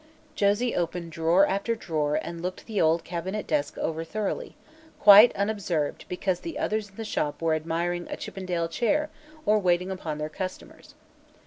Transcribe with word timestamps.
Josie 0.33 0.75
open 0.75 1.11
drawer 1.11 1.45
after 1.45 1.75
drawer 1.75 2.15
and 2.19 2.41
looked 2.41 2.65
the 2.65 2.81
old 2.81 3.03
cabinet 3.03 3.45
desk 3.45 3.77
over 3.77 4.03
thoroughly, 4.03 4.55
quite 4.99 5.31
unobserved 5.35 6.05
because 6.09 6.39
the 6.39 6.57
others 6.57 6.89
in 6.89 6.95
the 6.95 7.05
shop 7.05 7.39
were 7.39 7.53
admiring 7.53 8.07
a 8.09 8.17
Chippendale 8.17 8.67
chair 8.67 9.11
or 9.45 9.59
waiting 9.59 9.91
upon 9.91 10.17
their 10.17 10.27
customers. 10.27 10.95